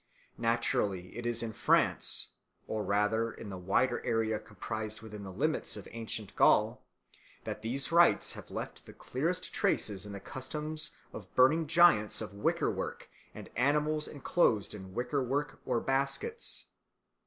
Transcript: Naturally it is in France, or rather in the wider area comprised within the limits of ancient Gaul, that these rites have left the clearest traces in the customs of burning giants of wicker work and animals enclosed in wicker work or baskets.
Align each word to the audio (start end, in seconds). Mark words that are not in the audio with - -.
Naturally 0.39 1.15
it 1.15 1.27
is 1.27 1.43
in 1.43 1.53
France, 1.53 2.29
or 2.65 2.83
rather 2.83 3.31
in 3.31 3.49
the 3.49 3.57
wider 3.59 4.03
area 4.03 4.39
comprised 4.39 5.03
within 5.03 5.21
the 5.23 5.31
limits 5.31 5.77
of 5.77 5.87
ancient 5.91 6.35
Gaul, 6.35 6.81
that 7.43 7.61
these 7.61 7.91
rites 7.91 8.31
have 8.33 8.49
left 8.49 8.87
the 8.87 8.93
clearest 8.93 9.53
traces 9.53 10.03
in 10.03 10.11
the 10.11 10.19
customs 10.19 10.89
of 11.13 11.31
burning 11.35 11.67
giants 11.67 12.19
of 12.19 12.33
wicker 12.33 12.71
work 12.71 13.11
and 13.35 13.47
animals 13.55 14.07
enclosed 14.07 14.73
in 14.73 14.95
wicker 14.95 15.21
work 15.23 15.61
or 15.67 15.79
baskets. 15.79 16.65